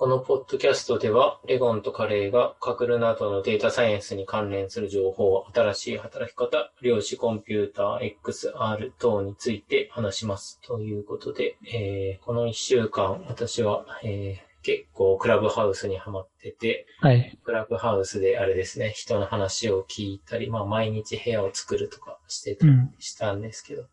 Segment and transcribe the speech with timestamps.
[0.00, 10.58] このポッドキャストでは、レゴンとカレーがカクルなどのデータサイエンスに関連する情報、新しい働き方、量子コンピューター、XR 等について話します。
[10.62, 17.38] ということで、えー、この一週間、私は、えー、結構クラブハウスにハマってて、はい。
[17.44, 23.84] クラブハウスであれですね、人の話を聞いたり、まあ毎日部屋を作るとかしてたりしたんですけど、う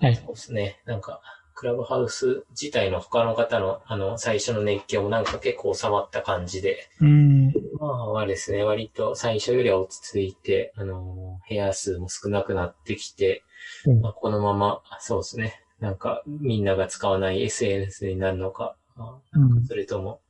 [0.00, 0.14] ん、はい。
[0.14, 1.20] そうですね、なんか、
[1.56, 6.86] クラブハウス自体の他の方の、あの、最初の熱狂もなんか結構収まった感じで。
[7.00, 7.46] うん。
[7.80, 13.42] まあはですね、割と最初よりは落ち着いて、あの、部屋数も少なくなってきて、
[13.86, 20.20] うん、まあ、このまま、そうですね、なんかみんなが使わない SNS になるのか、まあ、うん、それとも、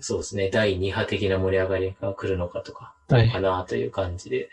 [0.00, 4.48] そうですね、第2波的な盛り上がりが来るのかとか、どうかなという感じで、はい、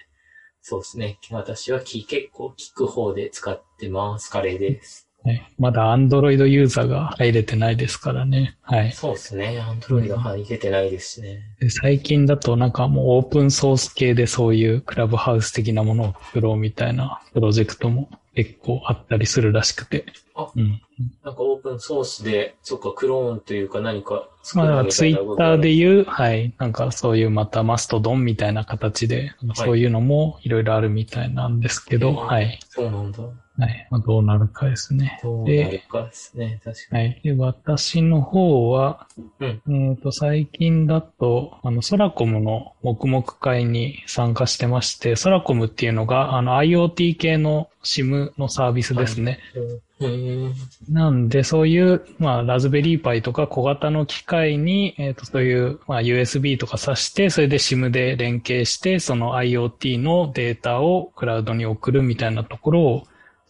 [0.62, 4.29] そうですね、私は結構聞く方で使ってます。
[4.29, 5.10] カレーです。
[5.23, 8.57] ね、まだ Android ユーザーが入れてないですからね。
[8.62, 8.91] はい。
[8.91, 9.59] そうですね。
[9.62, 11.70] Android 入れてないですしね、で。
[11.70, 20.05] 最近だとなんかもうオープンソース系でそういうクラブハウス的なものを作ろうみたいなプロジェクトも結構あったりするらしくて。
[20.35, 20.82] あ、うん。
[21.23, 26.54] なんかオープンソースで、そっか、クローンというか何か作るみたいなまあ、ツイッターで言う、はい。
[26.57, 32.60] なんかそういうまたマストドンみたいな形で、そういうのもいろいろあるみたいなんですけど、はい。
[32.70, 33.20] そうなんだ。
[33.62, 33.87] はい。
[33.91, 35.20] まあ、どうなるかですね。
[35.21, 36.59] どうなるかですね。
[36.63, 37.04] 確かに。
[37.04, 37.21] はい。
[37.23, 39.07] で、私の方は、
[39.40, 39.91] うん。
[39.91, 49.39] えっ、と、最近だと、あの、ソラコムの黙々会に参加してまして、ソラコムっていうのが、あの、IoT 系の SIM のサービスですね。
[49.99, 63.04] はい、なんで、そういう、まあ、ラズベリーパイとか小型の機械に、えっ、ー、と、そういう、まあ、USB とか挿して、それで SIM で連携して、その IoT のデータをクラウドに送るみたいなところを、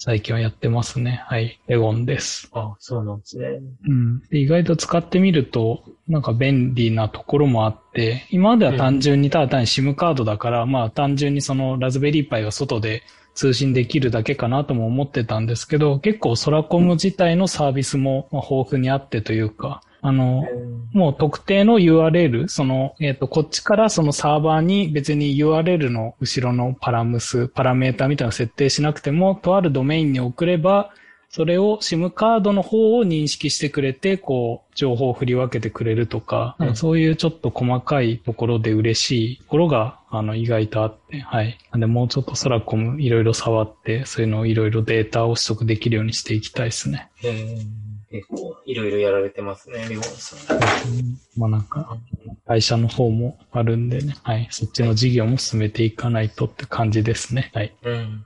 [0.04, 1.24] 最近はやってますね。
[1.28, 1.62] はい。
[1.68, 2.50] レゴンです。
[2.54, 3.62] あ、そうなんですね。
[3.88, 4.20] うん。
[4.32, 13.04] で意外と使ってみると、なんか便利なところもあって、今までは単純にただ単に SIM カードだから、うん、まあ単純にそのラズベリーパイが外で
[13.36, 20.44] 通信できるだけかなとも思ってたんですけど、結構ソラコム自体のサービスも豊富にあってというか、あの、
[20.94, 30.92] もう特定の URL、その、えっ、ー、と、こっちからそのサーバーに別に URL の後ろのパラムス、パラメータみたいなの設定しなくても、とあるドメインに送れば、
[31.30, 41.58] それを SIM カードの方を認識してくれて、こう、情報を振り分けてくれるとか、うん、そういうちょっと細かいところで嬉しいところが、あの、意外とあって、はい。
[41.72, 47.10] なんで、もうちょっとソラコムいろいろ触って、そういうのをいろいろデータを取得できるようにしていきたいですね。
[47.24, 47.81] へー
[48.12, 50.60] 結構いろいろやられてますね、レゴンさん。
[51.38, 51.98] まあなんか、
[52.46, 57.52] 会社の方もあるんでね、はい、そっちの事業も進めていかないとって感じですね。
[57.54, 57.74] はい。
[57.84, 58.26] うん。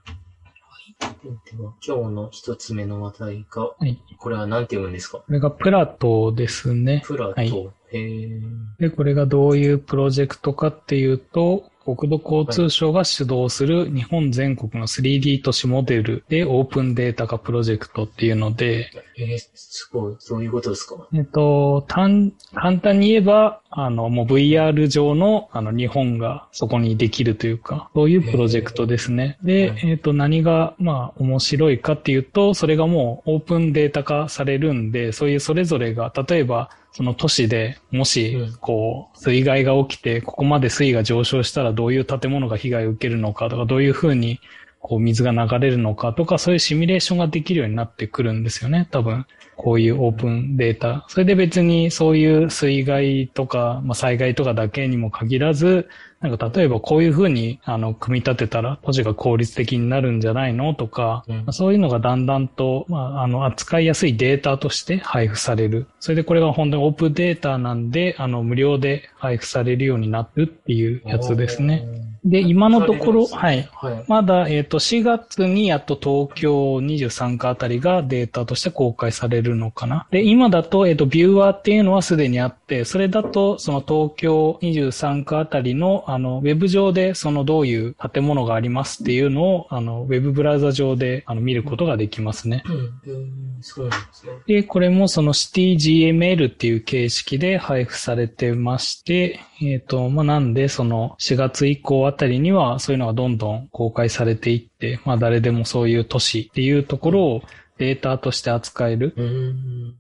[1.00, 5.19] では、今日の一つ目の話題が、はい、これは何て読むんですか？
[5.19, 7.03] これがプラトですね。
[7.06, 7.34] プラト。
[7.35, 7.53] はい、
[7.91, 8.41] へ
[8.79, 21.07] で、これがどういうプロジェクトかっていうと、国土交通省が主導する日本全国の 3D 都市モデルでオープンデータ化プロジェクトっていうので、えー、すごい、そういうことですか？
[21.13, 29.38] えっと、単、簡単に言えば、あの、もう VR 上の、あの、日本がそこにできるというか、そういうプロジェクトですね。
[29.44, 44.39] で、えっと、何が、まあ、面白いかっていうと、それがもうオープンデータ化されるんで、そういうそれぞれが、例えば、その都市でもし、こう、水害が起きて、ここまで水位が上昇したらどういう建物が被害を受けるのかとか、どういうふうに、
[44.79, 49.25] こう、水が流れるのかとか、そういうシミュレーションができるようになってくるんですよね、多分。
[49.55, 51.05] こういうオープンデータ。
[51.07, 55.88] それで別にそういう水害とか、まあ、災害とかだけにも限らず、
[56.21, 65.87] なんか例えばこういうふうに、あの、組み立てたら都市が効率的になるんじゃないのとか、うん、そういうのがだんだんと、まあ、あの、扱いやすいデータとして配布される。
[65.99, 71.85] それでこれが本当にオープンデータなんで、あの、無料で配布されるようになるっていうやつですね。
[72.25, 73.69] で、今のところ、はい。
[73.72, 80.08] はい、まだ、えっ、ー、と、4月にやっと東京23区あたりがデータとして公開されるのかな。
[80.09, 92.64] で、今だと、えっ、ー、と、ビューアーっていうのはすでにあって、それだと、その東京23区あたりの、あの、ウェブ上で、そのどういう建物がありますっていうのを、あの、ウェブブラウザ上で、あの、見ることができますね。
[92.66, 94.32] うん、そうなんですね。
[94.47, 107.41] で、これもその CityGML っていう形式で配布されてまして、えっ、ー、と、まあ、なんで、その4月以降あたりにはそういうのがどんどん公開されていって、まあ、誰でもそういう都市っていうところを
[107.78, 109.14] データとして扱える。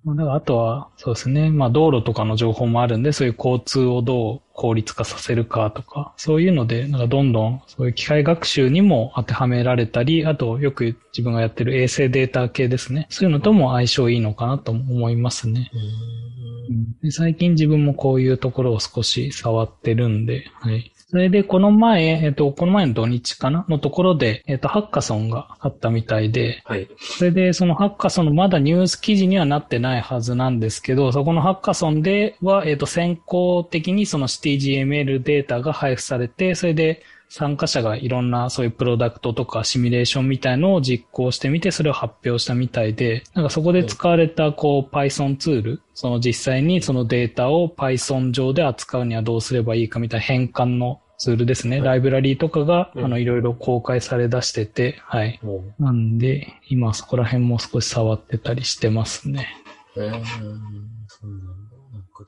[0.05, 1.49] まあ、だからあとは、そうですね。
[1.49, 13.07] まあ道路とかの情報もあるんで、そういう交通をどう効率化させるかとか、そういうので、なんかどんどんそういう機械学習にも当てはめられたり、あとよく自分がやってる衛星データ系ですね。
[13.09, 15.69] そういうのとも相性いいのかなと思いますね。
[17.03, 20.94] で最近自分もこういうところを少し触ってるんで、はい。
[21.15, 23.65] それで、この前、えっ、と、この前の土日かな？
[23.69, 26.89] のところで、えっ、と、ハッカソンがあったみたいで、はい。
[26.99, 51.79] それで、そのハッカソンのまだニュース記事にはなってないはずなんですけど、そこのハッカソンでは、えっ、と、先行的にその CityGML データが配布されて、それで、参加者がいろんなそういうプロダクトとかシミュレーションみたいのを実行してみて、それを発表したみたいで、なんかそこで使われたこう Python ツール、その実際にそのデータを Python 上で扱うにはどうすればいいかみたいな変換のツールですね。
[51.81, 55.39] ライブラリーとかが、あの、いろいろ公開され出してて、はい。
[55.79, 59.47] なんで、今そこら辺も少し触ってたりしてますね。
[59.95, 61.65] えー、そうなん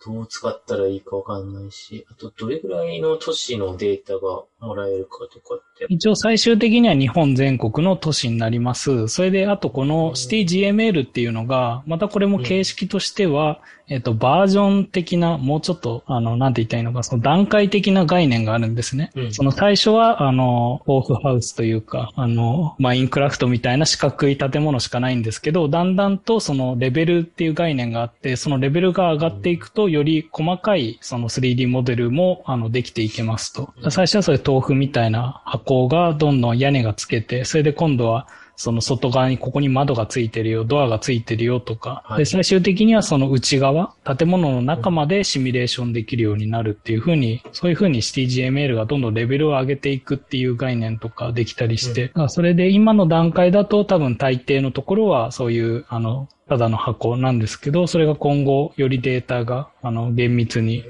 [0.06, 5.86] どう使ったらいいかわかんないし、あとどれぐらいの都市のデータがもらえるかとかって。
[5.90, 9.08] 一応最終的には日本全国の都市になります。
[9.08, 13.60] それで、あとこの CityGML っていうのが、またこれも形式としては、
[13.90, 19.12] えっと、バージョン的な、もうちょっと、あの、なんて言ったらいいのか、その段階的な概念があるんですね。
[19.16, 33.74] うん、その最初は、あの、オーフハウスというか、あの、マインクラフトみたいな四角い建物しかないんですけど、だんだんとそのレベルっていう概念があって、そのレベルが上がっていくと、より細かいその 3D モデルも、あの、できていけますと。
[33.90, 38.28] 最初はそれ豆腐みたいな箱がどんどん屋根がつけて、それで今度は
[38.58, 60.84] その外側にここに窓がついてるよ、ドアがついてるよとか、はい、で、最終的にはその内側、建物の中までシミュレーションできるようになるっていうふうに、そういうふうに CTGML がどんどんレベルを上げていくっていう概念とかできたりして、うん、それで今の段階だと多分大抵のところはそういう、あの、ただの箱なんですけど、それが今後よりデータが、あの、厳密に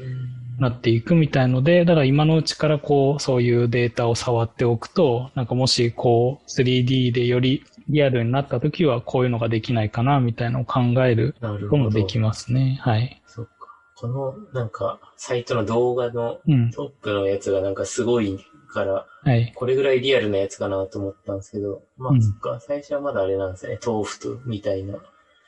[0.59, 12.79] なっていくみたいので、だから今のうちからこう、そういうデータを触っておくと、なんかもしこう、3D でよりリアルになった時はこういうのができないかな、みたいなのを考えることもできますね。
[12.81, 13.21] はい。
[13.27, 13.51] そっか。
[13.95, 16.39] この、なんか、サイトの動画の
[16.73, 19.53] トップのやつがなんかすごいから、はい。
[19.55, 23.79] これぐらいリアルなやつかなと思ったんですけど、まあ、そっか、最初はまだあれなんですね。
[23.85, 24.95] 豆腐と、みたいな。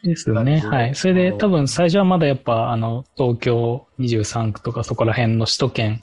[0.04, 0.60] ですよね。
[0.60, 0.96] はい。
[0.96, 6.00] それで多分最初はまだやっぱ、あの、東京23区とかそこら辺の首都圏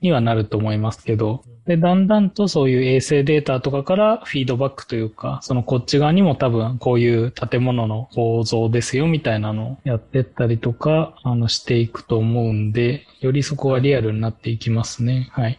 [0.00, 15.28] にはなると思いますけど、で、だんだんとそういう衛星データとかからフィードバックというか、そのこっち側にも多分こういう建物の構造ですよみたいなのをやってったりとか、あの、していくと思うんで、よりそこはリアルになっていきますね。
[15.32, 15.58] はい。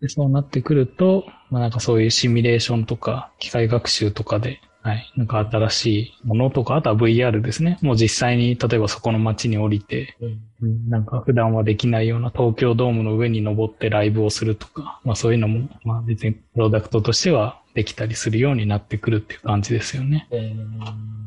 [0.00, 5.12] でそうなってくると、まあなんかそういうシミュレーションとか機械学習とかではい。
[5.16, 7.78] なんか新しいものとか、あとは VR ですね。
[7.82, 10.16] もう実際に、例えばそこの街に降りて、
[10.60, 20.26] うん、なんか普段はできないような東京ドームの上に登ってライブをするとか、まあそういうのも、まあ別にプロダクトとしてはできたりするようになってくるっていう感じですよね。
[20.32, 21.22] えー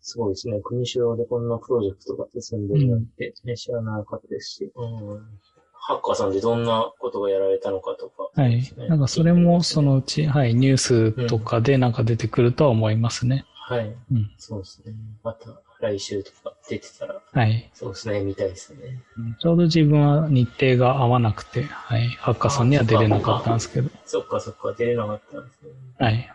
[0.00, 0.60] すごいですね。
[0.64, 1.46] 国主導でこん。
[1.46, 2.68] なプロジェクトが進ん。
[2.68, 3.04] でるなん。
[3.04, 4.72] て、ね、知らなかったですし。
[4.74, 5.20] うん
[5.88, 8.88] ハッカーさんでどんなことがやられたのかとか、ね、はい。
[8.90, 13.46] なんかそれもそのうち、はい、ニュースとかでなんか出てくるとは思いますね。
[13.70, 13.96] うん、はい。
[14.12, 14.30] うん。
[14.36, 14.92] そうですね。
[15.22, 15.46] また
[15.80, 17.70] 来週とか出てたら、はい。
[17.72, 19.00] そうですね、見たいですね。
[19.38, 22.08] ちょうど自分は日程が合わなくて、はい。
[22.08, 23.90] ハッカーさんには出れなかったんですけど。
[24.04, 25.70] そっかそっか、出れなかったんですね。
[25.98, 26.32] はい。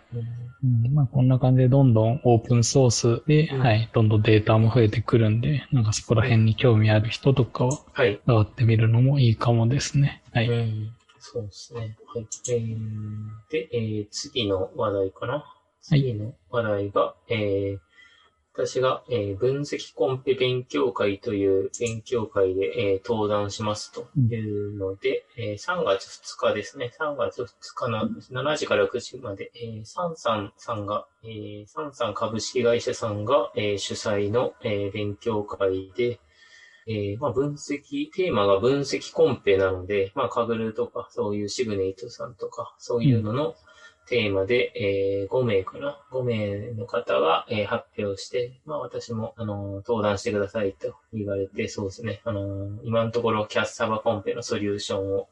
[0.63, 8.21] うん、まあこんな感じでどんどんオープンソースで、うん、はい、どんどんデータも増えてくるんで、なんかそこら辺に興味ある人とかは、はい。
[8.25, 10.23] 触ってみるのもいいかもですね。
[10.31, 10.47] はい。
[10.47, 11.97] うん、そうですね。
[12.13, 12.27] はい。
[12.49, 12.77] えー、
[13.51, 15.45] で、えー、次の話題かな。
[15.81, 17.92] 次の話題が、はい、えー、
[18.55, 26.91] 私が、えー、分析コンペ勉強会という勉強会で、えー、登壇しますというので、うん、えー、3月2日ですね。
[26.99, 28.07] 3月2日の
[28.43, 36.19] 7時から9時まで、えー、サンさんさんが、えー、サンさん株式会社さんが、えー、主催の、えー、勉強会で、
[36.85, 43.53] えー、まあ分析、テーマが分析コンペなので、まあカグルとか、そういうシグネイトさんとか、そういうのの、うん
[44.07, 52.21] テーマで、えー、5名かな ?5 名の方が、えー、発表して、まあ私も、あのー、登壇してくださいと言われて、そうですね。
[52.25, 55.27] あのー、今のところキャッサバコンペのソリューションを、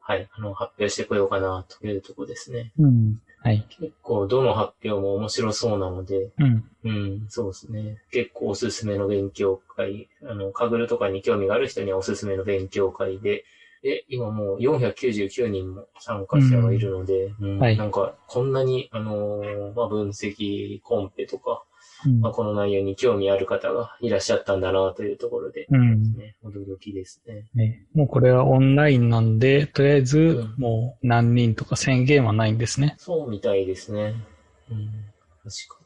[0.00, 2.72] はい、あの、発表してこようかなというとこですね。
[2.78, 3.20] うん。
[3.40, 3.64] はい。
[3.68, 6.64] 結構、どの発表も面白そうなので、うん。
[6.84, 7.98] うん、そうですね。
[8.10, 13.44] 結構おすすめの勉強会、あの、カグルとかに興味がある人にはおすすめの勉強会で、
[13.82, 21.64] で、今もう499人も参加者がいるので、うんはい、なんか、こんなに、あのー、まあ、分析コンペとか、
[22.06, 27.86] うん、まあ、この内容に興味ある方がいらっしゃったんだなというところで、ね、うん、驚きですねね。
[27.92, 32.94] もうこれはオンラインなんで、とりあえず、もう何人とか宣言はないんですね。
[32.98, 34.14] そうみたいですね。
[34.70, 34.90] うん、
[35.42, 35.78] 確か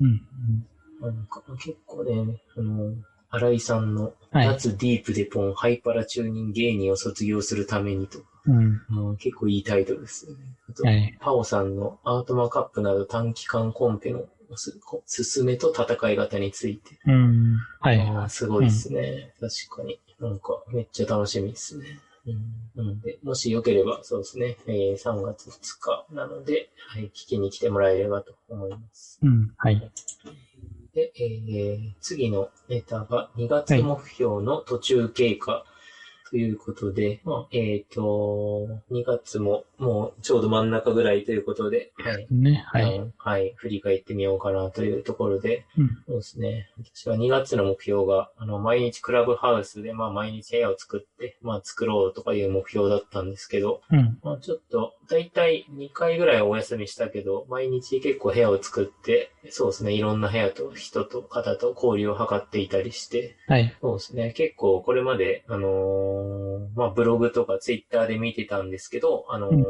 [0.00, 0.08] に。
[0.08, 0.66] うん。
[1.00, 2.94] なんか結構ね、あの、
[3.38, 8.82] 新井さんの、はい夏ディープでポン、ハイパラ中人芸人を卒業するためにとか、うん。
[8.90, 10.38] うん結構いいタイトルですよね。
[10.68, 11.16] あと、はい。
[11.20, 14.24] パオさんのアートマカップなど短期間コンペの
[14.56, 16.98] す進めと戦い方について。
[17.06, 17.58] うん。
[17.80, 18.00] はい。
[18.00, 20.00] あーすごいですね、確かに。
[20.20, 22.00] なんか、めっちゃ楽しみですね。
[22.26, 29.18] うん、なので、もしよければ、そうですね、えー3月2日なので、はい、聞きに来てもらえればと思います。
[29.22, 29.54] うん。
[29.56, 29.90] はい。
[30.94, 35.64] で、えー次のネタが2月目標の途中経過
[36.30, 42.26] ということで、まあ、えっ、と、2月ももうちょうど真ん中ぐらいということで、はい。
[42.30, 42.64] ね。
[42.66, 42.98] はい。
[42.98, 43.54] うんはい。
[43.56, 45.88] 振り返ってみようかなというところで、うん。
[46.06, 46.68] そうですね。
[46.78, 54.18] 私は2月の目標が、あの、毎日クラブハウスで、まあ、毎日部屋を作って、まあ、作ろうとかいう目標だったんですけど、うん。
[54.22, 59.92] まあ、ちょっと、だいたい2回ぐらいお休みしたけど、毎日結構部屋を作って、そうですね。
[59.92, 63.74] いろんな部屋と人と方と交流を図っていたりして、はい。
[63.80, 64.32] そうですね。
[64.32, 69.63] 結構これまで、あのーまあ、ブログとかツイッターで見てたんですけど、あのー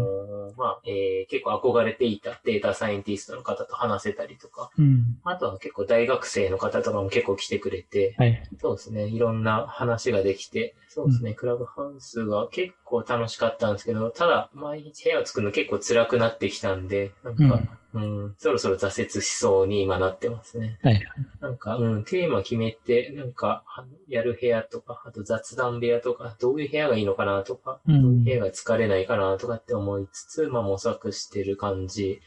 [0.57, 5.19] まあ、えー結構憧れていたデータサイエンティストの方と話せたりとか、うん。
[5.25, 8.43] あとは結構大学生の方とかも結構来てくれて、はい。
[8.61, 9.07] そうですね。
[9.07, 11.35] いろんな話ができて、そうですね。
[11.35, 17.61] クラブハウスが結構楽しかったんですけど、ただ、毎日部屋を作るの結構辛くなってきたんで、なんか、
[17.95, 20.79] うん、そろそろ挫折しそうに今なってますね。
[20.83, 21.03] はい。
[21.41, 32.21] なんか、うん、テーマ決めて、なんか、はやる部屋とか、あと雑談部屋とか、どういう部屋がいいのかなとか、うんどういう部屋が疲れないかなとかって思いつつ、まあ模索してる感じ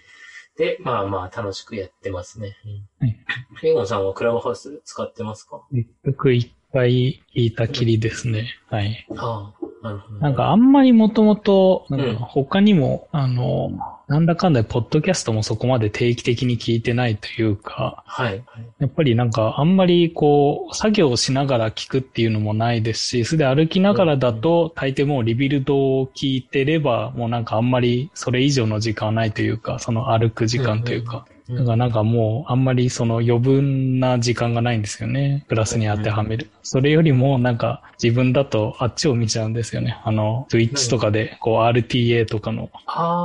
[0.57, 2.55] で、まあまあ楽しくやってますね。
[2.65, 3.17] うんはい。
[3.61, 5.61] レゴンさんはクラブハウス使ってますか？
[5.71, 6.33] 結局
[6.69, 8.47] 一回聞いたきりですね。
[8.69, 9.07] はい。
[9.15, 10.19] ああ、なるほど。
[10.19, 11.85] なんかあんまりもともと、
[12.19, 13.71] 他にも、あの、
[14.09, 18.27] なんだかんだポッドキャストもそこまで定期的に聞いてないというか、はい。
[18.27, 18.43] はい。
[18.79, 35.45] やっぱりなんかあんまりこう、作業をしながら聞くっていうのもないですし、それで歩きながらだと大抵もうリビルドを聞いてれば、もうなんかあんまりそれ以上の時間はないというか、その歩く時間というか、うんだからなんかもうあんまりその余分な時間がないんですよね。
[35.47, 36.49] プラスに当てはめる。
[36.61, 39.99] それよりもなんか自分だとあっちを見ちゃうんですよね。
[40.03, 42.69] あの、Twitch とかでこう RTA とかの。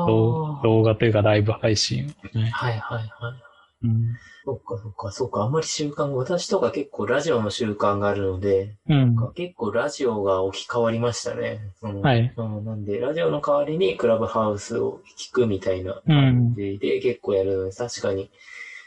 [0.07, 2.51] 動動画というかライブ配信をね。
[2.51, 3.52] はいはいはい。
[3.83, 4.17] うん。
[4.45, 5.43] そっかそっかそっか。
[5.43, 9.17] あんまり習慣が、私とか結構ラジオの習慣があるので、うん。
[9.35, 11.61] 結構ラジオが置き換わりましたね。
[11.83, 18.31] うんはいうんなんで、ラジオの代わりにクラブハウスを聞くみたいな感じで結構やるので、確かに、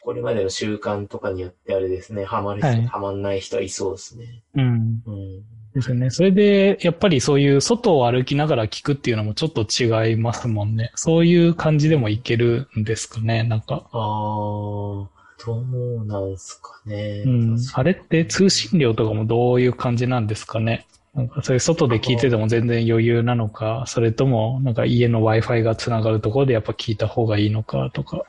[0.01, 4.43] これまでの習慣とかによってあれですね、ハマる人、はいハマんない人はいそうですね。
[4.55, 5.01] うん。
[5.05, 5.43] うん。
[5.75, 6.09] ですよね。
[6.09, 10.91] それで、やっぱりそういう外を歩きながら聞くっていうのもちょっと違いますもんね。
[10.95, 13.43] そういう感じでもいけるんですかね。
[13.43, 13.85] なんか。
[13.91, 15.05] あー、
[15.45, 15.63] ど
[16.01, 17.23] うなんすかね。
[17.25, 17.57] うん。
[17.73, 20.87] あれって通信量とかもどういう感じなんですかね。
[21.13, 28.23] なんかそういう外で聞いてても全然余裕なのか、それともなんか家の Wi-Fi がつながるところでやっぱ聞いた方がいいのかとか。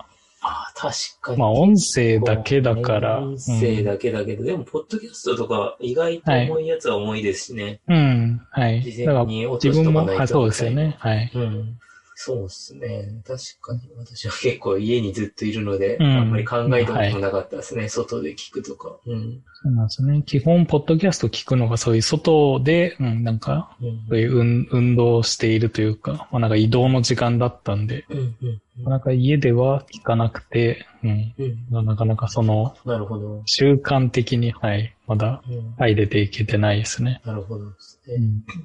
[0.90, 1.38] 確かに。
[1.38, 3.20] まあ音声だけだから。
[3.20, 7.80] 音声だけだけど、でも、ポッドキャストとか意外と重いやつは重いですしね。
[7.88, 7.96] うん。
[7.96, 8.40] うん。
[8.50, 8.82] はい。
[8.82, 10.18] 事前に落と自分も、しとかないと。
[10.18, 10.96] はい、そうですよね。
[10.98, 11.32] はい。
[11.34, 11.78] うん。
[12.18, 13.22] そうですね。
[13.26, 13.90] 確かに。
[13.94, 17.90] 私は結構家にずっといるので、うんあんまり考えたこともなかったですね。
[17.90, 18.96] 外で聞くとか。
[19.06, 19.42] うん。
[19.62, 20.22] そうなんですね。
[20.24, 24.06] 基本、ポッドキャスト聞くのがそういう外で、うん、なんか、うん。
[24.08, 28.18] そういう運運動をしているというか、まあなんか移動の時間だったんで、うん。
[28.18, 28.62] うん。
[28.78, 31.34] なんか家では聞かなくて、うん。
[31.70, 31.86] うん。
[31.86, 33.42] なかなかその、なるほど。
[33.46, 35.74] 習慣的に、はい、まだうん。
[35.78, 37.22] 入れていけてないですね。
[37.24, 38.14] なるほどですね。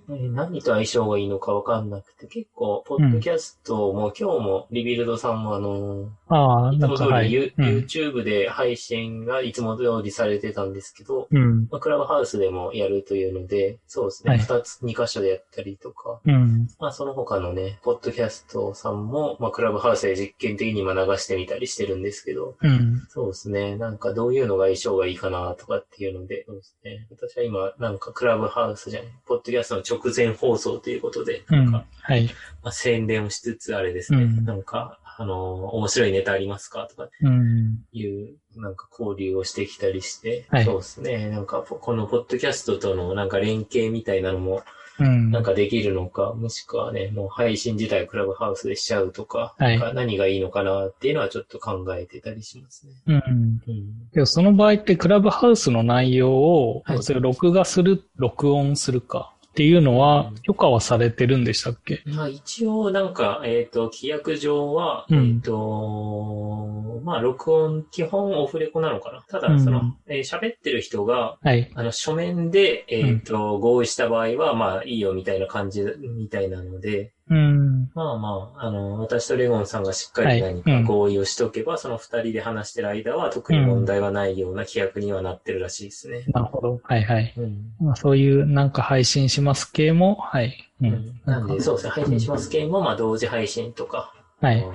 [0.10, 0.26] うん。
[0.26, 7.10] え何と相性がいいのかわかんなくて、結構、ポッドキャストも、今日もリビルドさんもあの、ああ、いつも通り。
[7.58, 11.68] YouTube で配信がいつも通りされてたんですけど、うん。
[11.70, 16.68] まあ、クラブハウスでもやるというので、そうですね、はい二、つ、二箇所でやったりとか、うん。
[16.80, 23.06] まあその他のね、ポッドキャストさんも、まあクラブハウスで実験的に今流してみたりしてるんですけど、うん。
[23.10, 31.66] そうですね、なんかどういうのが相性がいいかなとかっていうので、そうですね、私は今なんかクラブハウスじゃない、ポッドキャストの直前放送ということで、うん。
[31.66, 32.26] なんか、はい。
[32.64, 36.88] まあ、宣伝をしつつあれですね、うんなんか、あのー面白いネタありますか？
[36.90, 37.80] とかうん。
[37.92, 41.30] いう、なんか交流をしてきたりして、はいそうですね。
[41.30, 44.64] なんか、このポッドキャストとのなんか連携みたいなのも、
[45.00, 45.32] うん。
[45.32, 52.94] なんかできるのか、もしくはね、もう配信自体をクラブハウスでしちゃうとか、はいか何がいいのかなっていうのはちょっと考えてたりしますね。
[53.08, 53.16] うん。
[53.16, 54.10] うん。
[54.12, 60.36] でもその場合ってクラブハウスの内容を、はいそれを録画する、録音するかっていうのはうん。
[60.44, 62.02] 許可はされてるんでしたっけ？
[62.06, 65.36] まあ一応なんか、えっ、と、規約上は、うん。
[65.36, 69.22] えっ、と、まあ、録音、基本オフレコなのかな？
[69.24, 71.70] ただ、その、うん、えー、喋ってる人が、はい。
[71.76, 77.90] あの、書面で、えっ、ー、と、うん、合意した場合は、まあ、いいよみたいな感じ、みたいなので、うん。
[77.96, 86.26] まあまあ、あの、私とレゴンさんがしっかり何か合意をしておけば、はいうん、その二人で話してる間は特に問題はないような規約にはなってるらしいですね。
[86.34, 86.82] なるほど。
[86.84, 87.34] はいはい。
[87.38, 90.72] うん、まあ、そういうなんか配信します系も、はい。
[90.82, 91.22] うん。
[91.26, 91.92] なんで、そうですね。
[91.92, 94.66] 配信します系も、まあ同時配信とか、はい。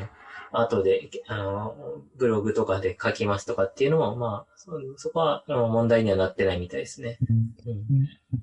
[0.53, 1.75] 後で、あの、
[2.17, 7.19] ブログとかで書きますとかっていうのも、まあ、そそこは問題にはなってないみたいですね。
[7.29, 7.37] うん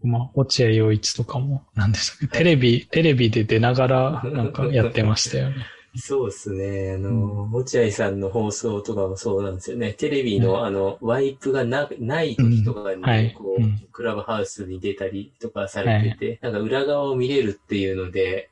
[0.03, 5.55] うん、まあ、落合陽一とかも、なんでしたっけ、テレビ、テレビで出ながら、なんかやってましたよね。
[5.95, 6.93] そうですね。
[6.95, 9.93] あの、落合さんの放送とかもそうなんですよね。
[9.93, 18.50] テレビの、あの、ワイプがな、ない時とかに、こう、クラブハウスに出たりとかされてて、なんか裏側を見れるっていうので、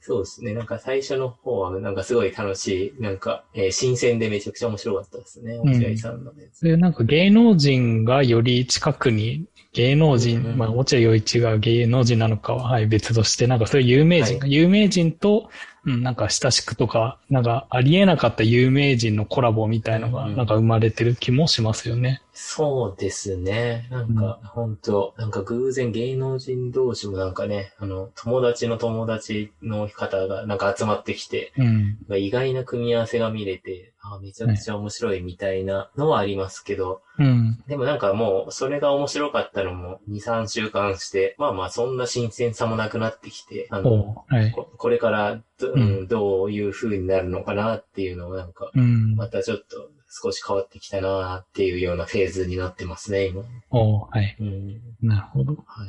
[0.00, 0.52] そうですね。
[0.52, 5.58] なんか最初の方は、なんかすごい楽しい、なんか、えー、新鮮でめちゃくちゃ面白かったですね。
[5.58, 6.60] 落合さんのやつ。
[6.60, 15.50] で、なんか芸能人がより近くに芸能人、まあ、落合陽一が芸能人なのかは、はい、別として、なんかそういう有名人、有名人と、
[15.86, 22.22] うん、なんか親しくとか、なんかありえなかった有名人のコラボみたいのが、なんか生まれてる気もしますよね。
[22.38, 23.88] そうですね。
[23.90, 49.88] なんか、本当なんか偶然芸能人同士もなんかね、あの、友達の友達の方がなんか集まってきて、うん、意外な組み合わせが見れて、あめちゃくちゃ面白いみたいなのはありますけど、うん、でもなんかもう、それが面白かったのも2、3週間して、まあまあそんな新鮮さもなくなってきて、あの、はい、ここれからど,、うん、どういう風になるのかなっていうのをなんか、またちょっと
[50.22, 53.42] 少し変わってきたなっていうようなフェーズになってますね、今。
[53.70, 54.36] おはい。
[54.40, 55.52] うん、なるほど。
[55.66, 55.88] はい。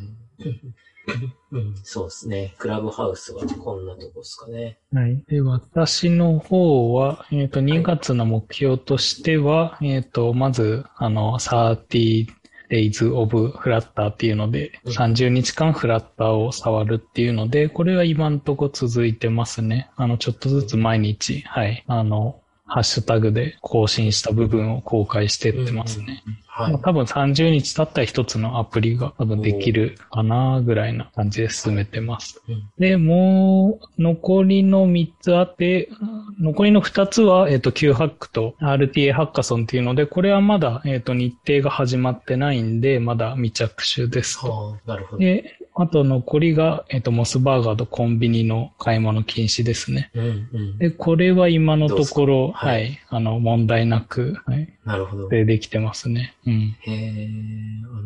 [1.51, 2.53] うん、そうですね。
[2.57, 4.77] クラブハウスはこんなとこですかね。
[4.93, 5.23] はい。
[5.29, 12.27] で、私の方は、えっ、ー、と、2月の目標としては、はい、えっ、ー、と、まず、あの、30
[12.69, 19.89] days of flutter っていうので、30日間フラッターを触るっていうので、これは今んとこ続いてますね。
[19.95, 21.85] あの、ちょっとずつ毎日、はい。
[21.87, 26.23] あの、ハッシュタグで更新した部分を公開してってますね。
[26.25, 32.41] うんうんはい、多分30日経ったら一つのアプリが多分できるかなぐらいな感じで進めてます。
[32.79, 35.89] で、もう残りの3つあって、
[36.41, 44.77] 残りの2つは、えっ、ー、と、Q ハックと RTA ハッカソンっていうので、これはまだ、えっ、ー、と、日程が始まってないんで、まだ未着手ですと。
[44.87, 45.19] なるほど。
[45.19, 50.09] で、あと残りが、えっ、と、モスバーガーとコンビニの買い物禁止ですね。
[50.15, 54.73] うんうん、で、これは今のところ、はい、はい、あの、問題なく、はい。
[54.85, 55.29] なるほど。
[55.29, 56.35] で、できてますね。
[56.47, 56.75] うん。
[56.81, 57.29] へ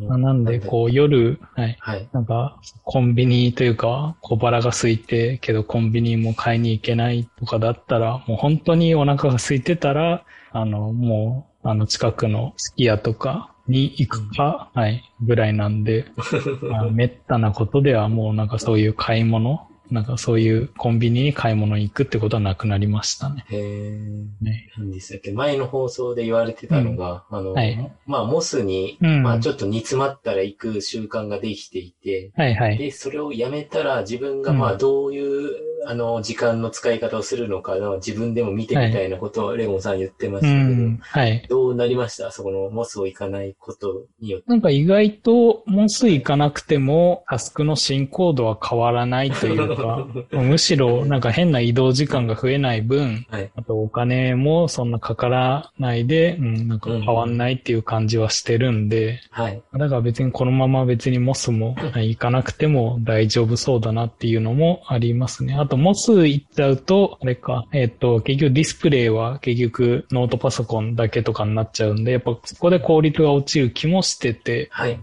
[0.10, 1.78] あなんで、こう、夜、はい。
[1.80, 2.10] はい。
[2.12, 16.06] なんか、コンビニというか、小腹が空いて、けどコンビニも買いに行けないとかだったら、もう本当にお腹が空いてたら、あの、もう、あの、近くのすき家とか、に行くか、はい、ぐらいなんで、
[16.62, 23.46] まあ、めったなことではもうなんかそういう買い物、なんかそういうコンビニに買い物に行くってことはなくなりましたね。
[23.50, 24.00] へえ。
[24.42, 25.34] ね、何でしたっけ？
[25.34, 32.78] 前の放送で言われてたのが、うん、あの、はい、まあ、モスに、うん、まあ、ちょっと煮詰まったら行く習慣ができていて、はいはい。
[32.78, 42.32] で、それをやめたら自分がまあ、どういう、あの、時間の使い方をするのかの自分でも見てみたいなことをレゴンさん言ってましたけど、はい、はい、どうなりました？
[42.32, 44.50] そこのモスを行かないことによって。
[44.50, 59.62] なんか意外とモス行かなくてもタスクの進行度は変わらないというか、 むしろなんか変な移動時間が増えない分、はい、あとお金もそんなかからないで、うん、なんか変わんないっていう感じはしてるんで、はい。
[59.74, 65.56] だから別にこのまま別にモスも行かなくても大丈夫そうだなっていうのもありますね。
[65.72, 75.00] あと、モス行っちゃうと、あれか、えっ、ー、と、結局ディスプレイは結局ノートパソコンだけとかになっちゃうんで、やっぱそこで効率が落ちる気もしてて、はい。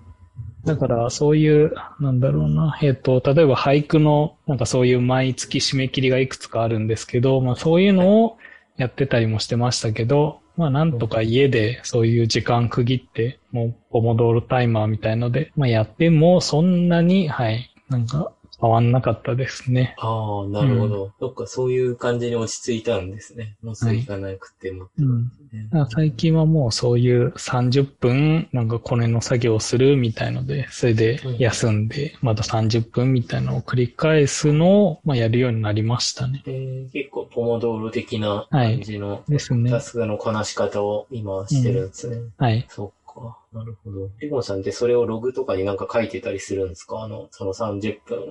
[0.67, 8.37] だから、そういう、なんだろうな、えっ、ー、と、例えば俳句の、なんかそういう毎月締め切りがいくつかあるんですけど、まあそういうのを
[8.77, 19.95] やってたりもしてましたけど、まあなんとか家でそういう時間区切って、もうポモドールタイマーみたいので、まあやってもそんなに、はい、なんか変わんなかったですね。
[19.99, 21.05] ああ、なるほど。
[21.05, 23.57] うん、どっかそういう感じに落ち着いたんですね。
[23.63, 24.91] もうすぐ行かなくても、ね
[25.73, 36.43] うん、最近はもうそういう30分、なんかこれの作業をするみたいので、それで休んで、また30分みたいなのを繰り返すのを、まあ、やるようになりましたね。
[36.47, 39.71] えー、結構ポモドール的な感じの、はい、ですね。
[39.71, 42.17] タスクのこなし方を今してるんですね。
[42.17, 42.67] うん、はい。
[42.69, 43.39] そか。
[43.53, 44.11] なるほど。
[44.21, 47.03] リゴンさんってそれをログとかになんか書いてたりするんですか？
[47.03, 48.27] あの、その30分を、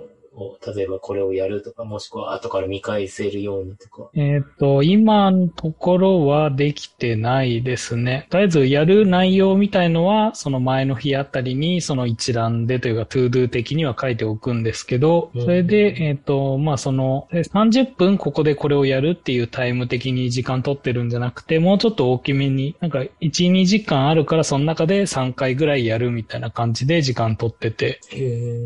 [0.75, 4.09] 例えばこれをやるとか、もしくは後から見返せるようにとか。
[4.13, 8.27] えっ、と、今のところはできてないですね。
[8.29, 27.99] とりあえずやる内容みたいのは、その前の日あたりに、その一覧でというか、 to do 的には書いておくんですけど、それで、えっ、と、まあ、その、30分ここでこれをやるっていうタイム的に時間取ってるんじゃなくて、もうちょっと大きめに、なんか1、2時間あるからその中で3回ぐらいやるみたいな感じで時間取ってて、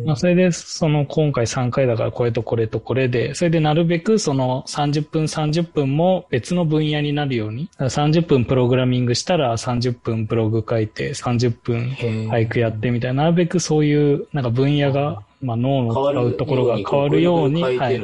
[0.06, 11.92] まあ、それで、その今回3回だからこれとこれとこれで、それでなるべくその30分30分も別の分野になるように、30分プログラミングしたら30分ブログ書いて30分
[12.30, 18.00] 俳句やってみたいな、なるべくそういうなんか分野がまあ、脳の使うところが変わるように、はい。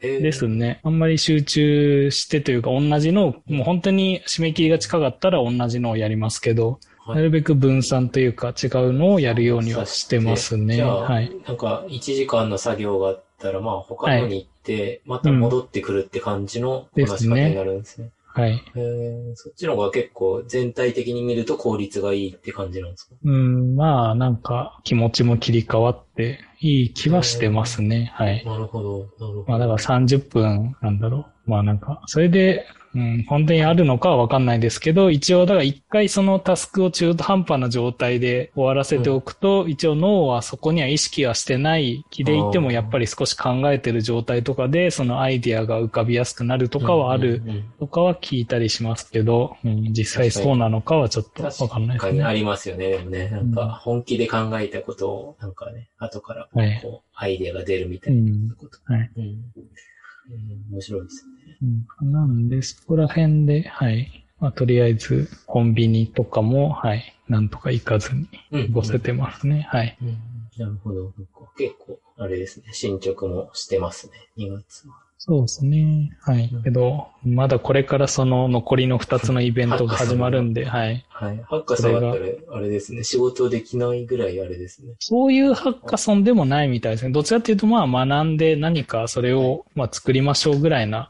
[0.00, 0.80] ですね。
[0.82, 10.82] あんまり集中してというか、同じのを、もう本当に締め切りが近かったら同じのをやりますけど、はい、なるべく分散というか違うのをやるようにはしてますね。
[10.82, 11.30] はい。
[11.46, 18.10] なんか、1時間の作業があったら、まあ、他のに行って、また戻ってくるって感じのこなし方になるんですね。
[18.32, 18.62] はい。
[18.76, 23.16] えそっちの方が結構全体的に見ると効率がいいって感じなんですか？
[23.24, 28.12] うん、まあなんか気持ちも切り替わっていい気はしてますね。
[28.14, 28.44] はい。
[28.46, 29.44] なるほど、なるほど。
[29.48, 31.50] まあだから30分なんだろう。
[31.50, 47.42] まあなんか、それでうん、本当にあるのかはわかんないですけど、一応、だから一回そのタスクを中途半端な状態で終わらせておくと、うん、一応脳はそこには意識はしてない気でいても、やっぱり少し考えてる状態とかで、そのアイディアが浮かびやすくなるとかはある
[47.78, 52.24] とかは聞いたりしますけど、うん、実際そうなのかはちょっとわかんないですね。
[52.24, 52.90] ありますよね。
[52.90, 56.82] でもね、なんか本気で考えたことを、なんかね、後からこう、はい、
[57.14, 58.78] アイディアが出るみたいなこと。
[58.92, 59.10] はい。
[59.16, 61.39] うん、面白いですね。
[61.62, 64.24] うん、なんで、そこら辺で、はい。
[64.38, 67.14] まあ、とりあえず、コンビニとかも、はい。
[67.28, 68.28] なんとか行かずに、
[68.72, 69.66] ごせてますね。
[69.70, 70.18] はい、うん。
[70.58, 71.12] なるほど。
[71.56, 72.72] 結構、あれですね。
[72.72, 74.12] 進捗もしてますね。
[74.36, 74.94] 2月は。
[75.22, 76.16] そうですね。
[76.22, 76.50] はい。
[76.64, 81.04] けど、まだこれからその残りの2つのイベントが始まるんで、 はい。
[81.10, 81.36] はい。
[81.46, 83.04] ハッカソンだったら、あれですね。
[83.04, 84.94] 仕事できないぐらいあれですね。
[84.98, 87.12] そういうハッカソンでもないみたいですね。
[87.12, 91.06] どちらかというと、まあ学んで何かそれを、まあ作りましょうぐらいな、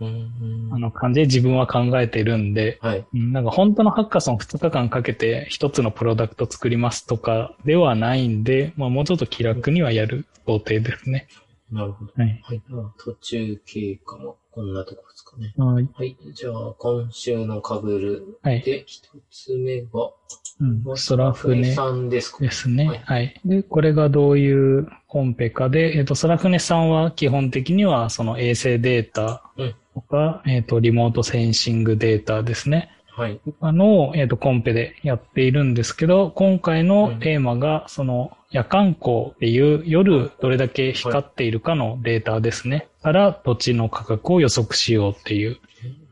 [0.72, 3.04] あの感じで自分は考えてるんで、はい。
[3.14, 11.28] なんか本当のハッカソン2日間かけて1つのプロダクト作りますとかではないんで、まあもうちょっと気楽にはやる想定ですね。
[11.72, 12.12] なるほど。
[12.16, 12.40] はい。
[12.42, 12.62] はい。
[12.98, 15.54] 途中経過もこんなとこですかね。
[15.56, 15.88] はい。
[15.94, 16.16] はい。
[16.34, 20.10] じゃあ、今週のかぶるで、一つ目が、
[20.60, 22.98] うん、空船さんですかですね、はい。
[22.98, 23.40] はい。
[23.44, 29.44] で、これがどういうコンペかで、えっ、ー、と、空船さんは基本的にはその衛星データ
[29.94, 32.90] とか、うん、えっ、ー、と、リモートセンシングデータですね。
[33.20, 33.38] はい。
[33.60, 42.88] あの、えっ、ー、と、コンペでやっているんですけど、今回のテーマが、その、夜間光っていう夜どれだけ光っているかのデータですね。
[43.02, 45.58] から土地の価格を予測しようっていう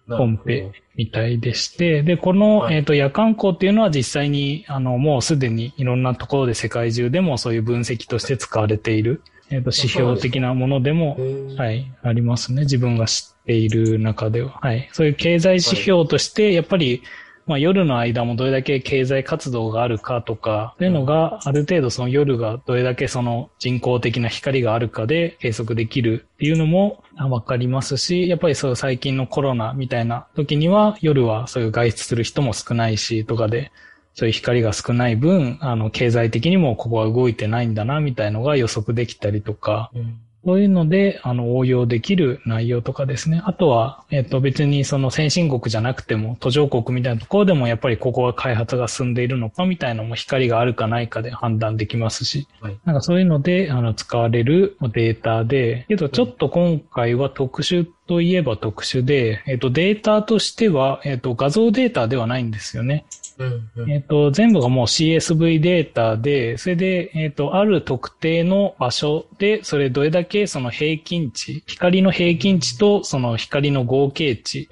[0.06, 11.16] コンペみたいでして、で、この、えっ、と、夜間光っていうのは実際に、あの、もうすでにいろんなところで世界中でもそういう分析として使われている、えっ、と、指標的なものでも、
[11.56, 12.62] はい、ありますね。
[12.62, 14.58] 自分が知っている中では。
[14.60, 14.88] はい。
[14.92, 17.02] そういう経済指標として、やっぱり、
[17.48, 33.72] まあ、夜の間もどれだけ経済活動があるかとか、というのが、ある程度その夜がどれだけその人工的な光があるかで計測できるっていうのもわかりますし、やっぱりそう最近のコロナみたいな時には夜はそういう外出する人も少ないしとかで、
[34.18, 43.42] そういう光が少ない分、あの、経済的にもここは動いてないんだな、みたいのが予測できたりとか、うんそういうので、あの、応用できる内容とかですね。
[43.44, 63.04] あとは、えっと、別にその先進国じゃなくても、途上国みたいなところでも、やっぱりここは開発が進んでいるのかみたいなのも光があるかないかで判断できますし、はい、なんかそういうので、あの、使われるデータで、けどちょっと今回は特殊といえば特殊で、えっと、データとしては、えっと、画像データではないんですよね。
[63.38, 74.68] うんうん、えっ、と、全部がもう CSV データで、それで、えっ、と、ある特定の場所で、それどれだけその平均値、光の平均値とその光の合計値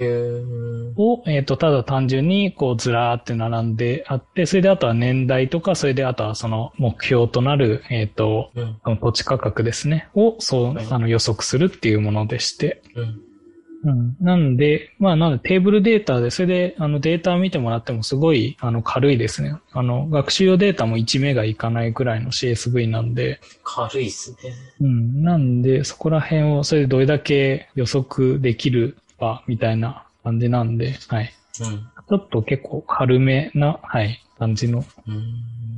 [0.96, 8.50] を、えっ、と、ただ単純にこうずらーって並んであって、それであとは年代とか、それであとはその目標となる、えっ、と、
[8.84, 13.25] うん、土地価格ですね、を、そう、あの予測するっていうものでして、うん
[13.86, 14.16] うん。
[14.20, 19.54] なんで、まあ、なのでテーブルデータで、それで、あの、データ見てもらってもすごい、あの、軽いですね。
[19.72, 23.40] あの、学習用データも1メガいかないくらいの CSV なんで。
[23.62, 24.52] 軽いっすね。
[24.80, 25.22] うん。
[25.22, 31.32] なんで、そこら辺を、それでどれだけ予測できるか、みたいな感じなんで、はい。
[31.60, 31.88] うん。
[32.08, 34.84] ちょっと結構軽めな、はい、感じの。
[35.06, 35.10] う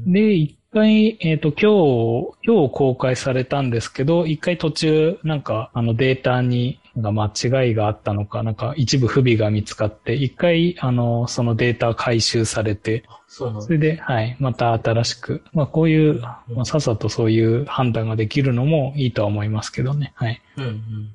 [0.09, 0.13] ん。
[0.13, 20.41] で、一回、えっ、と、今日、今日公開されたんですけど、一回途中、なんか、あのデータに、が間違いがあったのか、なんか一部不備が見つかって、一回、あの、そのデータ回収されて、そそれで、はい、また新しく、まあこういう、まあさっさとそういう判断ができるのもいいとは思いますけどね、はい。
[20.57, 20.69] うんう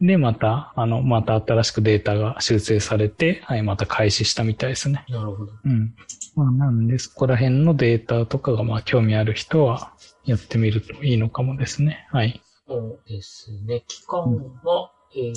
[0.04, 5.06] ん、で、また、あの、また新しくデータが修正されて、はい、また開始したみたいですね。
[5.10, 5.52] なるほど。
[5.66, 5.96] うん。
[6.36, 12.08] まあなんで、そこら辺のデータとかが、まあ興味ある人はやってみるといいのかもですね。
[12.12, 12.42] はい。
[12.68, 13.84] そうですね。
[13.88, 15.34] 期間は、うん、えっ、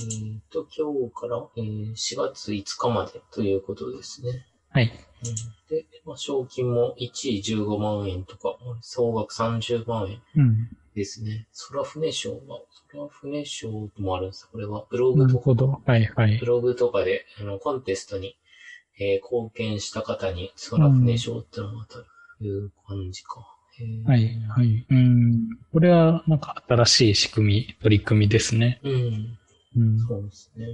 [0.51, 4.47] と、今日から、えー、4月5日までということですね。
[4.71, 4.93] はい。
[5.71, 11.47] で、まあ、賞金も1位15万円とか、総額30万円ですね。
[11.71, 12.61] 空船賞は、
[12.93, 18.37] 空船賞もあるんですこれはブログとか、はいはい、ブログとかであのコンテストに、
[18.99, 22.07] えー、貢献した方に空船賞ってのが当たる
[22.39, 23.53] という感じか。
[24.07, 24.87] はい、はい。
[24.89, 25.49] うん。
[25.71, 28.81] これは、なんか新しい仕組み、取り組みですね。
[28.83, 29.39] うん。
[29.77, 30.67] うん、そうですね。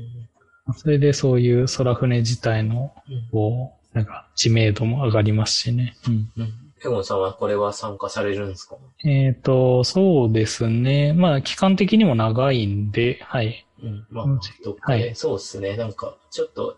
[0.76, 2.94] それでそういう空船自体の、
[3.30, 5.96] こう、なんか知名度も上がりますしね。
[6.06, 6.30] うん。
[6.36, 8.74] うんペゴンさんはこれは参加されるんですか？
[9.04, 11.12] えっ、ー、と、そうですね。
[11.12, 13.64] まあ、期間的にも長いんで、はい。
[13.84, 14.26] うん、まあ、
[14.64, 15.76] どっかで、はい、そうですね。
[15.76, 16.76] なんか、ちょっと、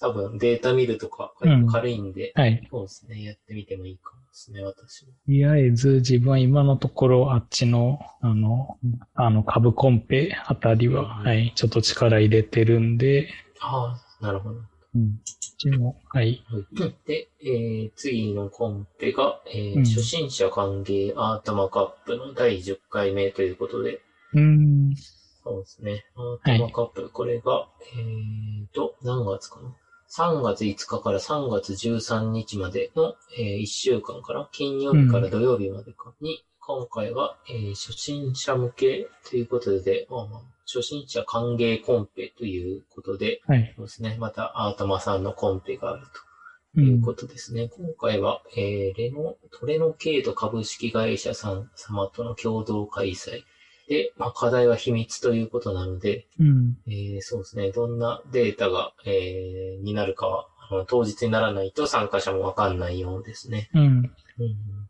[0.00, 1.34] 多分データ見るとか、
[1.70, 2.66] 軽いんで、うん、はい。
[2.70, 3.22] そうですね。
[3.22, 5.12] やってみてもいいかもですね、私も。
[5.12, 8.78] とりあえず、自分は今のところ、あっちの、あの、
[9.14, 13.28] あの、株コンペあたりは、うん、はい、ちょっと力入れてるんで。
[13.60, 14.60] ああ、なるほど。
[14.94, 15.20] うん。
[15.58, 16.44] ちも、はい。
[17.04, 24.00] で、えー、次のコンペが、えー、うん、初心者歓迎アートマカップの第10回目ということで。
[24.34, 24.94] うん。
[25.42, 26.04] そうですね。
[26.14, 29.74] アートマカップ、はい、これが、えーと、何月かな？
[30.16, 44.16] ?3 月5日から3月13日までの、えー、1週間から、金曜日から土曜日までかに、今回は、えー、初心者向けということで、まあまあ、初心者歓迎コンペということで、はい、そうですね。
[44.20, 46.06] また、アートマさんのコンペがある
[46.74, 47.70] ということですね。
[47.78, 53.44] うん、今回は、えー、レノ、トレノケート株式会社さん様との共同開催。
[53.88, 57.70] で、まあ、課題は秘密ということなので、うん、えー、そうですね。
[57.72, 60.46] どんなデータが、えー、になるかは、
[60.86, 63.70] 当日にならないと参加者もわかんないようですね。
[63.74, 64.12] うん。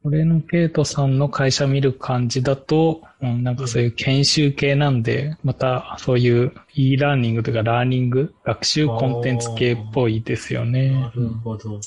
[0.03, 10.91] 俺のケイトさんの会社見る感じだと、うん、なんかそういう研修系なんで、またそういう e ラーニングとかラーニング、学習コンテンツ系っぽいですよね。
[10.91, 11.75] なるほど。
[11.75, 11.81] うん。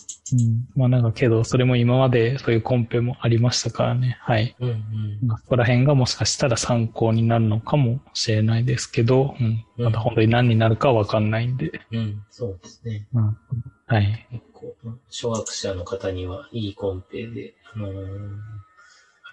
[0.76, 4.18] まあなんかけど、それも今までそういうコンペもありましたからね。
[4.22, 4.56] はい。
[4.60, 5.20] うんうん。
[5.28, 9.66] まあ、ここら辺がもしかしたら参考になるのかもしれないですけど、うん。
[9.78, 11.82] また本当に何になるかわかんないんで。
[11.92, 13.08] うん、そうですね。
[13.14, 13.38] うん。
[13.88, 14.28] はい。
[14.32, 14.76] 結構、
[15.10, 18.30] 小学者の方にはいいコンペで、あのー、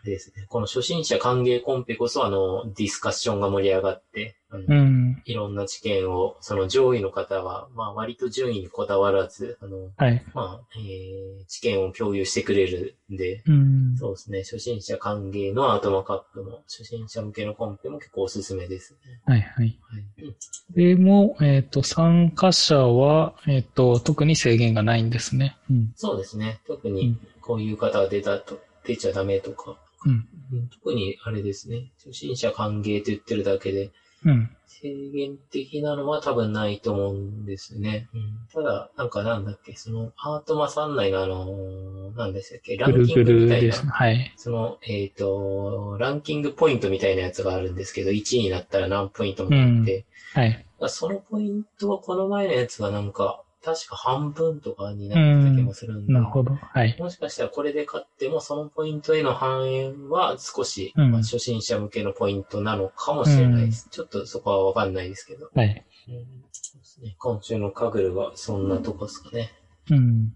[0.09, 0.47] ですね。
[0.49, 19.21] この初心者歓迎コンペこそ、あの、ディスカッションが盛り上がって、うん、いろんな知見を、その上位の方は、まあ割と順位にこだわらず、あの、はい、まあ、えー、知見を共有してくれるんで、うん、そうですね、初心者歓迎のアートマカップも、初心者向けのコンペも結構おすすめですね。
[19.27, 19.79] はいはい。
[19.83, 20.35] はい、
[20.75, 25.59] でも、えっ、ー、と、参加者は、えっ、ー、と、特に制限がないんですね。
[25.71, 26.61] うん、そうですね。
[26.67, 33.91] 特に、こういう方が出たと、出ちゃダメとか、うん、特にあれですね、初心者歓迎って言ってるだけで、
[34.25, 34.51] うん。
[34.67, 38.09] 制限的なのは多分ないと思うんですね。
[38.15, 43.75] うん、ただ、なんかなんだっけ、その、アートマさん内のあの、なんでしたっけ、ランキングみたいな。
[43.75, 44.33] はい。
[44.37, 50.05] その、えっ、ー、と、ランキングポイントみたいなやつがあるんですけど、1位になったら何ポイントもらって、
[50.37, 50.67] うん、はい。
[50.87, 56.13] そのポイントはこの前のやつがなんか、確か半分とかになった気もするんで。
[56.13, 56.55] なるほど。
[56.55, 56.97] はい。
[56.99, 63.87] もしかしたらこれで勝っても、そのポイントへの反映は少し、うん、まあ、初心者向けのポイントなのかもしれないです。
[63.87, 65.51] うん、ちょっとそこはわかんないですけど。
[65.55, 65.85] はい。
[66.09, 69.53] うんそうですね、今週のカグルはそんなとこですかね。
[69.91, 70.33] うん。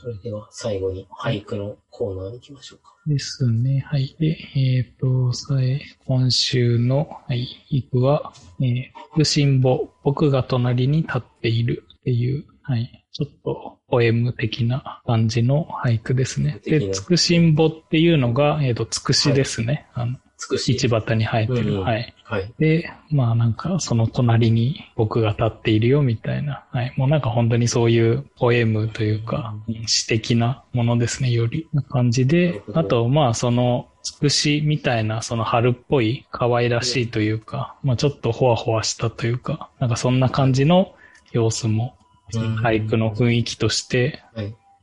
[0.00, 2.94] それでは最後に俳句のコーナーに行きましょうか。
[3.06, 3.80] ですね。
[3.86, 4.16] はい。
[4.18, 8.82] で、えっ、ー、と、さえ、今週の、はい、俳句は、えー、
[9.12, 13.04] 福神母、僕が隣に立っているっていうはい。
[13.12, 16.60] ちょっと、ポエム的な感じの俳句ですね。
[16.64, 19.86] で、つくしんぼっていうのが、えっ、ー、と、つくしですね。
[19.92, 20.74] はい、あの、つくし。
[20.74, 21.84] 市端に生えてる、うんうん。
[21.84, 22.14] はい。
[22.24, 22.52] はい。
[22.58, 26.64] で、まあなんか、その隣に僕が立っているよみたいな。
[26.70, 26.94] はい。
[26.96, 29.54] もうなんか本当にそういうポエムというか、
[29.86, 31.68] 詩的なものですね、より。
[31.74, 40.94] な感じで、あと、まあその、つくしみたいな、その春っぽい、可愛らしいというか、まあちょっとほわほわしたというか、なんかそんな感じの
[41.32, 41.96] 様子も
[42.32, 44.22] 俳句の雰囲気として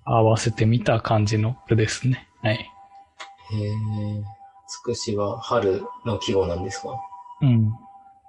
[0.06, 2.28] 合わせてみた感じの句ですね。
[2.42, 2.56] はい。
[2.56, 4.24] へえ。
[4.68, 6.90] つくしは春の季語なんですか？
[7.42, 7.74] うん。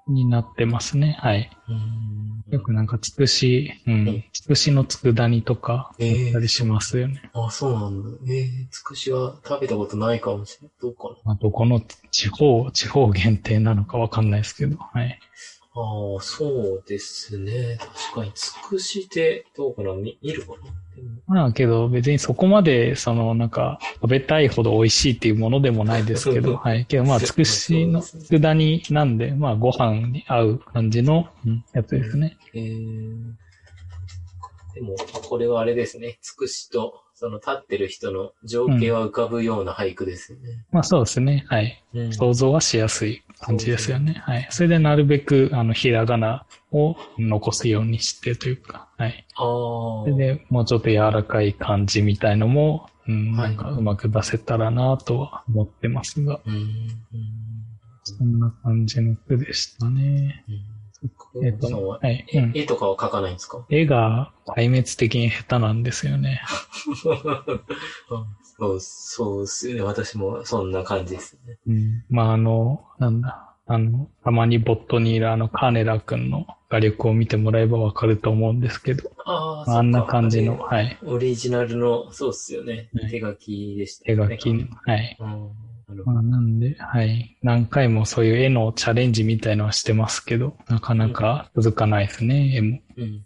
[0.08, 1.16] になってますね。
[1.20, 1.50] はい。
[1.68, 2.02] うん
[2.50, 4.24] よくなんかつくし、ううんん。
[4.32, 7.30] つくしの佃煮とか、えったりしますよね。
[7.32, 8.18] あ、そうなんだ。
[8.28, 10.72] ええつくしは食べたことないかもしれない。
[10.82, 11.14] どうかな。
[11.24, 15.18] まあ、どこの地方、地方限定なのかわかんないですけど、はい。
[15.74, 17.78] ああ、そうですね。
[17.78, 20.56] 確かに、つくしってどうかな見見るかな
[21.26, 26.84] まあけど別にそこまで、そのなんか食べたいほど美味しいっていうものでもないですけど、はい。
[26.84, 32.36] けどまあつくしの佃煮なんで、まあご飯に合う感じの、うんやつですね。
[32.54, 33.32] えー、
[34.74, 34.94] でも、
[35.28, 36.18] これはあれですね。
[36.20, 40.64] つくしと、その立ってる人の情景は浮かぶような俳句ですよね。
[40.70, 41.46] まあそうですね。
[41.48, 41.82] はい。
[41.94, 44.22] うん想像はしやすい感じですよね。
[44.24, 44.46] はい。
[44.50, 49.26] それでなるべく、あの、ひらがなを残すようにしてというか、はい。
[49.34, 49.44] ああ。
[49.44, 56.54] それで、もうちょっと柔らかい感じみたいのも、うん、はないんかうまく出せたらなとは思ってますが、うん。
[56.54, 56.62] うん
[58.04, 60.44] そんな感じの句でしたね。
[60.48, 60.81] うん
[61.44, 63.64] えっとははいえうん絵とかは描かないんですか？
[63.70, 66.42] 絵が壊滅的に下手なんですよね。
[68.58, 69.82] そう、そうっすよね。
[69.82, 71.58] 私もそんな感じですね。
[71.66, 80.58] うん、まあ、あの、なんだ、あの、たまにボットにいるあのカーネラ君の画力を見てもらえばわかると思うんですけど、ああんな感じの、い。
[80.58, 83.08] はい、オリジナルの、そうっすよねは。
[83.08, 84.36] い手書きでしたね。
[84.36, 85.16] 書きの、はい。
[85.18, 85.50] うん。
[86.04, 87.36] まあ、なんで、はい。
[87.42, 92.80] 何回もそういう絵のチャレンジみたいのはしてますけど、なかなか続かないですね、絵も。
[92.96, 93.22] うん、うん。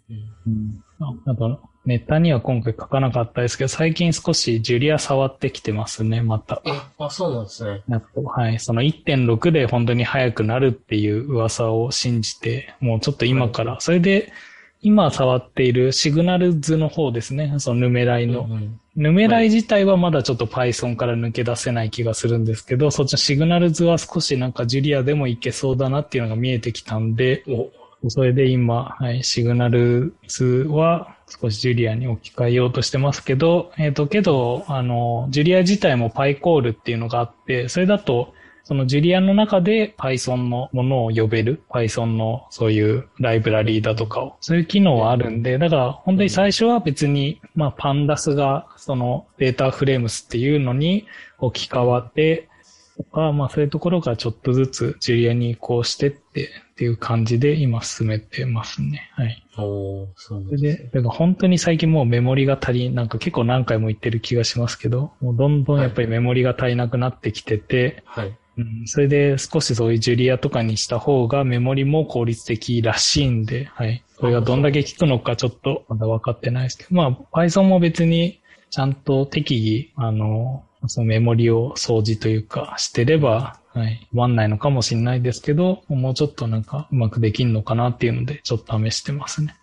[0.47, 0.83] うん。
[0.99, 6.61] ああと、ネタには今回書かなかったですけど、最近少しジュリア触ってきてますね、また。
[6.65, 7.81] え、あ、そうなんですね。
[7.87, 8.59] やっと、はい。
[8.59, 14.33] その1.6で本当に速くなるっていう噂を信じて、もうちょっと今から、それで、
[14.81, 17.55] 今触っているシグナル図の方ですね。
[17.57, 18.41] そのヌメライの。
[18.41, 38.33] うんうんヌメライ自体はまだちょっと Python から抜け出せない気がするんですけど、そっちのシグナル図は少しなんかジュリアでもいけそうだなっていうのが見えてきたんで、お、それで今、はい、シグナル図は少しジュリアに置き換えようとしてますけど、えっ、と、けど、あの、ジュリア自体も PyCall っていうのがあって、それだと、
[38.67, 51.05] そのジュリアの中で Python のものを呼べる、Python のそういうライブラリーだとかを、そういう機能はあるんで、だから本当に最初は別に、まあ、パンダスがそのデータフレームスっていうのに
[51.39, 52.49] 置き換わって、
[52.97, 59.09] とか、まあそういうところがちょっとずつジュリアに移行してってっていう感じで今進めてますね。
[59.13, 59.43] はい。
[59.57, 68.37] おーそうですで、だから本当に最近もうメモリが足り、なんか結構何回も言ってる気がしますけど、もうどんどんやっぱりメモリが足りなくなってきてて、はい。
[68.57, 74.03] うん、それで少しそういうジュリアとかにした方がメモリも効率的らしいんで、はい。
[74.19, 78.41] それがどんだけ効くのかちょっとまだ分かってないですけど、まあ Python も別に
[78.71, 84.07] ちゃんと適宜、あの、そのメモリを掃除というかしてれば、はい。
[84.11, 89.55] 終わんないのかもしれないですけど、もうちょっとなんかうまくできんのかなっていうので、ちょっと試してますね。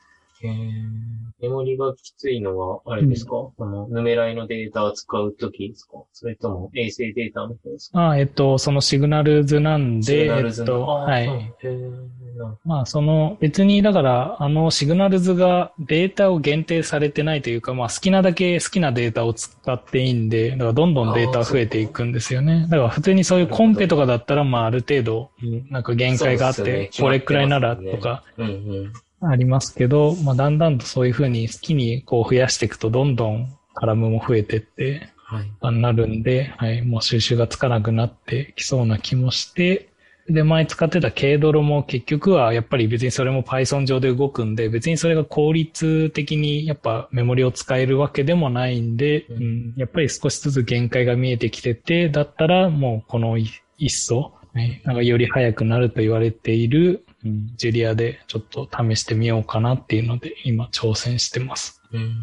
[0.49, 1.05] へー。
[1.41, 5.99] メモリがきついのは、あれですか、この、ヌメライのデータを使うときですか？
[6.13, 8.11] それとも衛星データの方ですか？
[8.11, 10.73] あえっと、そのシグナル図なんシグで、ナル図の。
[10.73, 11.25] えっと、はい。
[11.25, 11.91] へー
[12.37, 22.67] なるまあ、その、別に、だから、あの、シグナル図がデータを限定されてないというか、まあ、好きなだけ好きなデータを使っていいんで、だから、どんどんデータ増えていくんですよね。
[22.71, 25.31] だから、普通にそういうコンペとかだったら、まあ、ある程度、
[25.71, 28.93] なんか限界があってこれくらいならとか、うんうん。
[29.31, 35.51] ありますけど、まあ、だんだんとそういうふうに好きにこう増やしていくと、どんどんカラムも増えてって、はい。
[35.61, 39.89] あなるんで、はい、もう収集がつかなくなってきそうな気もして、
[40.29, 61.83] で、前使ってた軽ドロも結局はやっぱり別にそれも Python 上で動くんで、別にそれが効率的にやっぱメモリを使えるわけでもないんで、うんうん、やっぱり少しずつ限界が見えてきてて、だったらもうこのい一層、はい、なんかより早くなると言われている、うん、 Julia でちょっと試してみようかなっていうので今挑戦してます。
[61.93, 62.15] うん。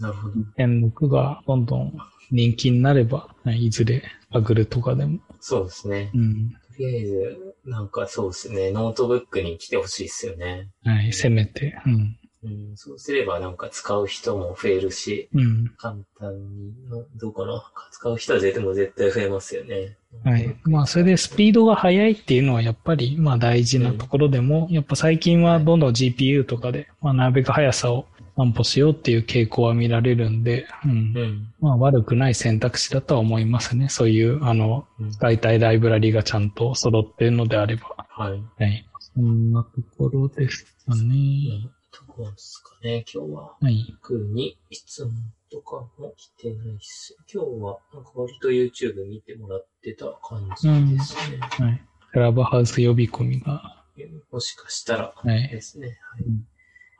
[0.00, 0.34] なるほど。
[0.58, 1.92] 1.6がどんどん
[2.30, 5.20] 人気になれば、はいいずれ Kaggle とかでも。
[5.40, 6.10] そうですね。
[6.14, 6.50] うん。
[6.50, 8.72] とりあえず、なんかそうですね。
[8.72, 10.70] ノートブックに来てほしいですよね。
[10.84, 11.76] はい、せめて。
[11.86, 12.18] うん。
[12.44, 12.76] うん。
[12.76, 15.72] そうすればなんか使う人も増えるし、うん。
[15.76, 17.62] 簡単に、のどうかな。
[17.90, 19.96] 使う人は絶対絶対増えますよね。
[20.24, 20.56] はい。
[20.64, 30.90] まあ、それでスピードが速いっていうのはやっぱり、まあ大事なところでも、やっぱ最近はどんどん GPU とかで、まあなるべく速さを担保しようっていう傾向は見られるんで、うん。
[30.90, 31.54] うん。
[31.60, 33.88] まあ悪くない選択肢だとは思いますね。
[33.88, 38.06] そういう、あの、うん使いたいライブラリがちゃんと揃ってるのであれば。
[38.08, 38.42] はい。
[38.62, 38.86] はい。
[39.14, 41.70] そんなところですかね。
[41.92, 43.56] とこですかね、今日は。
[43.60, 43.86] はい。
[44.02, 45.12] 特に質問
[45.50, 47.16] とかも来てないっす。
[47.32, 51.38] 今日はなんか割と YouTube 見てもらってた感じですね。
[51.40, 51.82] はい。
[52.12, 53.84] クラブハウス呼び込みが。
[54.30, 55.48] もしかしたらはい。
[55.48, 55.98] ですね。
[56.14, 56.24] はい。
[56.24, 56.46] うん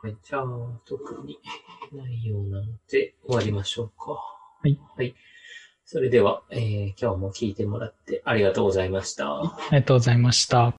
[0.02, 0.44] はい、じゃあ、
[0.84, 1.38] 特に
[1.92, 4.18] ないようなので終わりましょうか。
[4.68, 5.14] いはい。
[5.84, 9.28] それでは、えー今日も聞いてもらってありがとうございました。
[9.28, 10.70] ありがとうございました。